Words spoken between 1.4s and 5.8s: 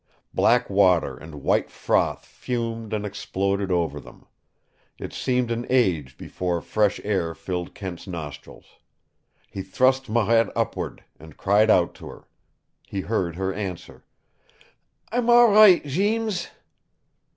white froth fumed and exploded over them. It seemed an